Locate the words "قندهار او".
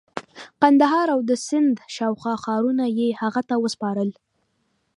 0.61-1.19